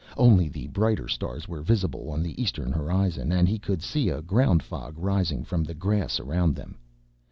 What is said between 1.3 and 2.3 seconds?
were visible on